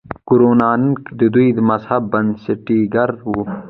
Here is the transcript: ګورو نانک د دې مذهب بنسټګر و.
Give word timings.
ګورو 0.27 0.51
نانک 0.61 0.97
د 1.19 1.21
دې 1.35 1.47
مذهب 1.69 2.03
بنسټګر 2.13 3.09
و. 3.29 3.33